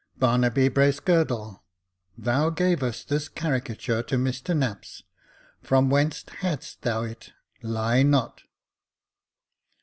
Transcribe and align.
Barnaby 0.17 0.67
Bracegirdle, 0.67 1.61
thou 2.17 2.49
gavest 2.49 3.07
this 3.07 3.29
caricature 3.29 4.01
to 4.01 4.17
Mr 4.17 4.57
Knapps; 4.57 5.03
from 5.61 5.91
whence 5.91 6.25
hadst 6.39 6.81
thou 6.81 7.03
it? 7.03 7.33
Lie 7.61 8.01
not." 8.01 8.41